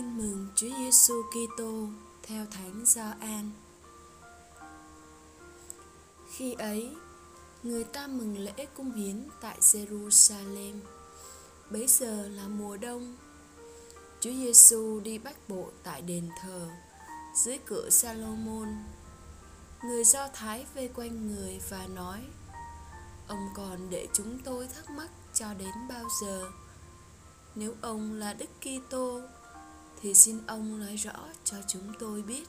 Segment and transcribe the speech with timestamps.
[0.00, 1.88] Tin mừng Chúa Giêsu Kitô
[2.22, 3.50] theo Thánh Gioan.
[6.30, 6.90] Khi ấy,
[7.62, 10.74] người ta mừng lễ cung hiến tại Jerusalem.
[11.70, 13.16] Bấy giờ là mùa đông.
[14.20, 16.68] Chúa Giêsu đi bách bộ tại đền thờ
[17.44, 18.68] dưới cửa Salomon.
[19.84, 22.20] Người Do Thái vây quanh người và nói:
[23.28, 26.50] Ông còn để chúng tôi thắc mắc cho đến bao giờ?
[27.54, 29.20] Nếu ông là Đức Kitô
[30.02, 32.48] thì xin ông nói rõ cho chúng tôi biết.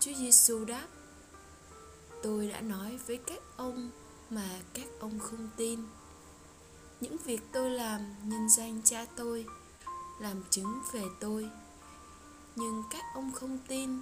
[0.00, 0.86] Chúa Giêsu đáp:
[2.22, 3.90] Tôi đã nói với các ông
[4.30, 5.80] mà các ông không tin.
[7.00, 9.46] Những việc tôi làm, nhân danh cha tôi
[10.20, 11.50] làm chứng về tôi.
[12.56, 13.98] Nhưng các ông không tin,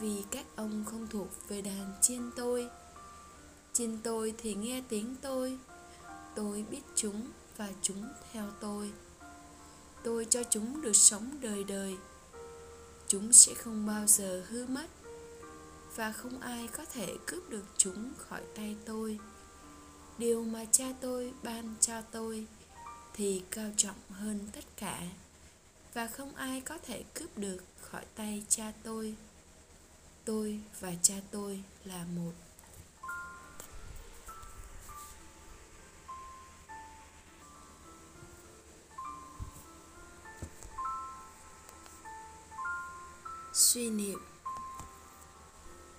[0.00, 2.68] vì các ông không thuộc về đàn chiên tôi.
[3.72, 5.58] Chiên tôi thì nghe tiếng tôi.
[6.34, 8.92] Tôi biết chúng và chúng theo tôi
[10.04, 11.96] tôi cho chúng được sống đời đời.
[13.08, 14.86] Chúng sẽ không bao giờ hư mất.
[15.96, 19.18] Và không ai có thể cướp được chúng khỏi tay tôi.
[20.18, 22.46] Điều mà cha tôi ban cho tôi
[23.14, 25.02] thì cao trọng hơn tất cả.
[25.94, 29.14] Và không ai có thể cướp được khỏi tay cha tôi.
[30.24, 32.32] Tôi và cha tôi là một.
[43.60, 44.18] Suy niệm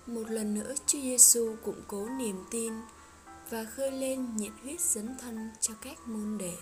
[0.06, 2.72] Một lần nữa Chúa Giêsu củng cố niềm tin
[3.50, 6.56] và khơi lên nhiệt huyết dấn thân cho các môn đệ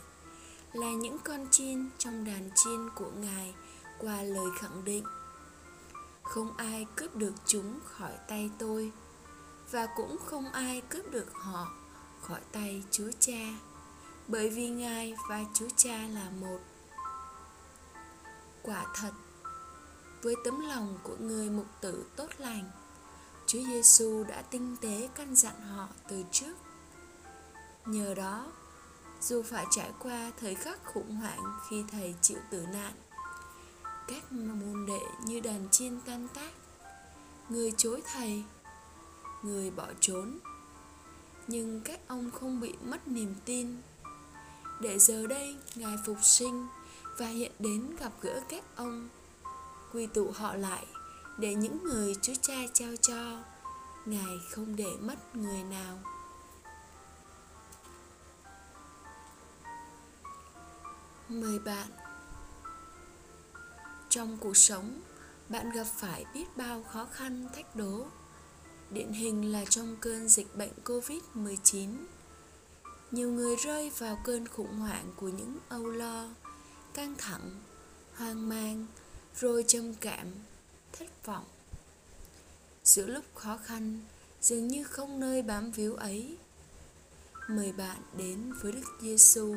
[0.72, 3.54] là những con chiên trong đàn chiên của Ngài
[3.98, 5.04] qua lời khẳng định
[6.22, 8.92] Không ai cướp được chúng khỏi tay tôi
[9.70, 11.68] và cũng không ai cướp được họ
[12.20, 13.58] khỏi tay Chúa Cha
[14.28, 16.58] bởi vì Ngài và Chúa Cha là một.
[18.62, 19.12] Quả thật,
[20.22, 22.70] với tấm lòng của người mục tử tốt lành.
[23.46, 26.54] Chúa Giêsu đã tinh tế căn dặn họ từ trước.
[27.86, 28.46] Nhờ đó,
[29.20, 32.92] dù phải trải qua thời khắc khủng hoảng khi thầy chịu tử nạn
[34.08, 36.52] Các môn đệ như đàn chiên tan tác
[37.48, 38.44] Người chối thầy,
[39.42, 40.38] người bỏ trốn
[41.46, 43.76] Nhưng các ông không bị mất niềm tin.
[44.80, 46.66] Để giờ đây Ngài phục sinh
[47.18, 49.08] và hiện đến gặp gỡ các ông
[49.92, 50.86] quy tụ họ lại
[51.38, 53.42] để những người Chúa Cha trao cho,
[54.06, 55.98] Ngài không để mất người nào.
[61.28, 61.88] Mời bạn
[64.08, 65.00] Trong cuộc sống,
[65.48, 68.06] bạn gặp phải biết bao khó khăn thách đố.
[68.90, 71.96] Điển hình là trong cơn dịch bệnh Covid-19.
[73.10, 76.28] Nhiều người rơi vào cơn khủng hoảng của những âu lo,
[76.94, 77.60] căng thẳng,
[78.14, 78.86] hoang mang,
[79.36, 80.26] rồi trầm cảm,
[80.92, 81.44] thất vọng.
[82.84, 84.00] Giữa lúc khó khăn,
[84.40, 86.36] dường như không nơi bám víu ấy.
[87.48, 89.56] Mời bạn đến với đức giêsu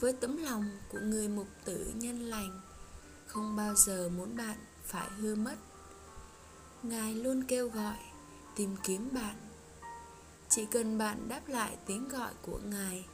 [0.00, 2.60] với tấm lòng của người mục tử nhân lành.
[3.26, 5.56] Không bao giờ muốn bạn phải hư mất.
[6.82, 7.96] Ngài luôn kêu gọi,
[8.56, 9.36] tìm kiếm bạn.
[10.48, 13.04] Chỉ cần bạn đáp lại tiếng gọi của ngài,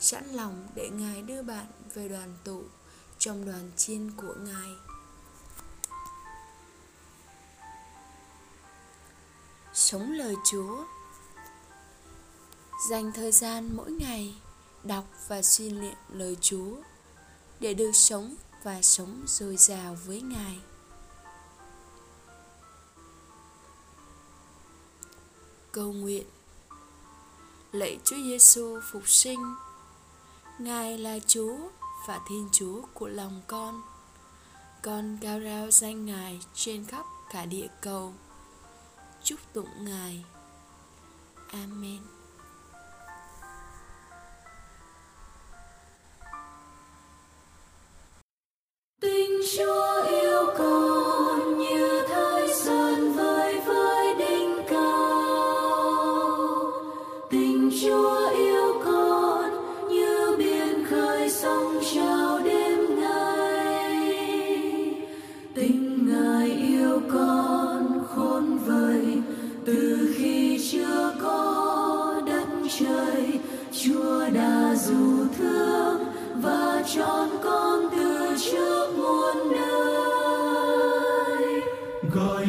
[0.00, 2.62] sẵn lòng để ngài đưa bạn về đoàn tụ
[3.18, 4.88] trong đoàn chiên của ngài
[9.78, 10.84] sống lời Chúa.
[12.90, 14.34] Dành thời gian mỗi ngày
[14.84, 16.76] đọc và suy niệm lời Chúa
[17.60, 20.58] để được sống và sống dồi dào với Ngài.
[25.72, 26.26] Cầu nguyện
[27.72, 29.54] Lạy Chúa Giêsu phục sinh
[30.58, 31.58] Ngài là Chúa
[32.06, 33.82] và Thiên Chúa của lòng con
[34.82, 38.14] Con cao rao danh Ngài trên khắp cả địa cầu
[39.24, 40.24] chúc tụng Ngài.
[41.52, 42.17] Amen.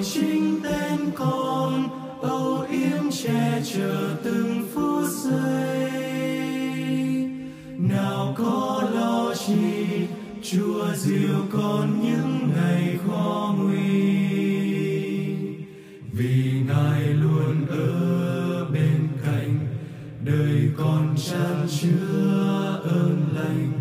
[0.04, 1.90] chính tên con,
[2.22, 5.92] âu yếm che chở từng phút giây.
[7.78, 10.08] Nào có lo chi,
[10.44, 14.20] chúa dìu con những ngày khó nguy.
[16.12, 19.60] Vì ngài luôn ở bên cạnh,
[20.26, 23.72] đời con tràn chứa ơn lành.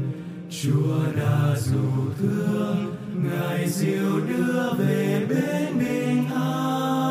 [0.62, 7.07] Chúa đã dù thương ngài diệu đưa về bên bình an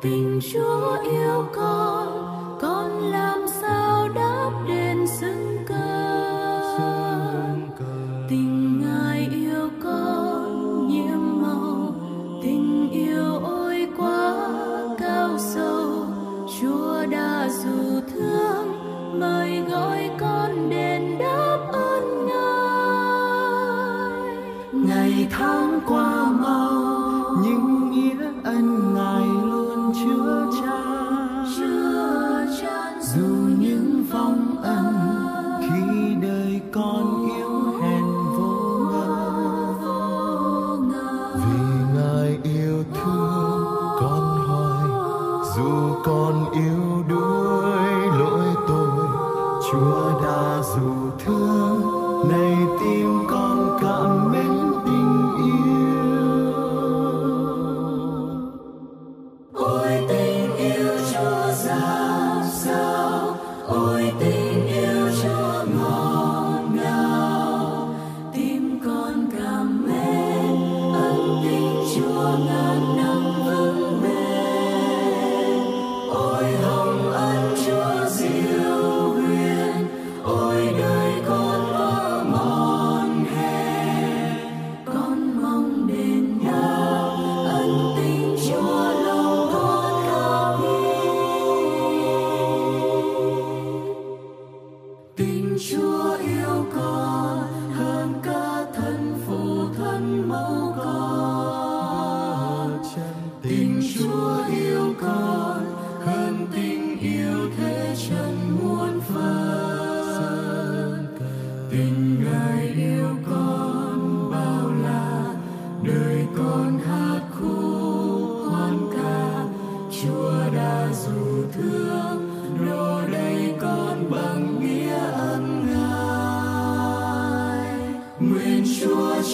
[0.00, 2.08] tình chúa yêu con
[2.60, 5.96] con làm sao đáp đền xứng cơn
[8.28, 11.94] tình ngài yêu con nhiệm màu.
[12.42, 14.34] Tình yêu ôi quá
[14.98, 16.06] cao sâu.
[16.60, 18.72] Chúa đã dù thương
[19.20, 23.16] mời gọi con đến đáp ơn ngài.
[24.72, 26.65] Ngày tháng qua mau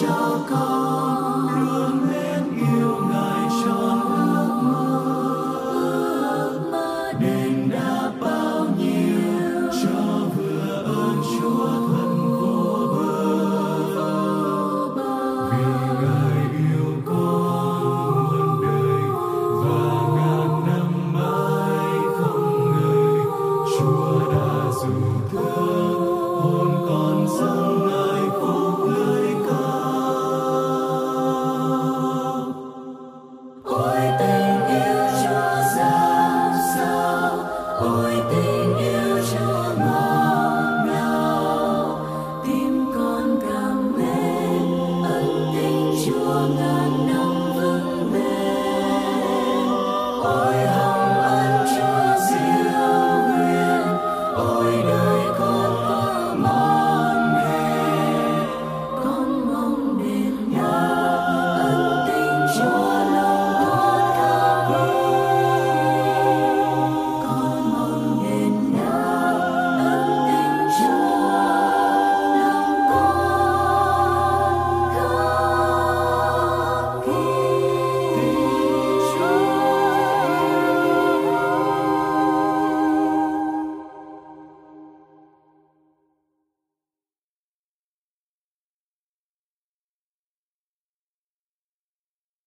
[0.01, 1.22] your God.